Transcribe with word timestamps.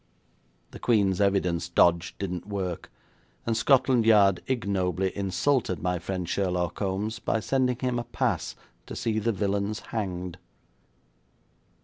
The 0.71 0.79
Queen's 0.79 1.21
evidence 1.21 1.69
dodge 1.69 2.15
didn't 2.17 2.47
work, 2.47 2.89
and 3.45 3.55
Scotland 3.55 4.03
Yard 4.03 4.41
ignobly 4.47 5.15
insulted 5.15 5.83
my 5.83 5.99
friend 5.99 6.25
Sherlaw 6.27 6.71
Kombs 6.73 7.19
by 7.19 7.39
sending 7.39 7.77
him 7.77 7.99
a 7.99 8.03
pass 8.05 8.55
to 8.87 8.95
see 8.95 9.19
the 9.19 9.31
villains 9.31 9.79
hanged. 9.91 10.39